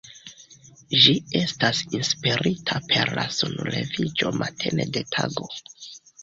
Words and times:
Ĝi 1.03 1.11
estas 1.39 1.81
inspirita 1.97 2.79
per 2.93 3.13
la 3.19 3.27
sunleviĝo 3.41 4.33
matene 4.41 4.89
de 4.97 5.05
tago. 5.19 5.47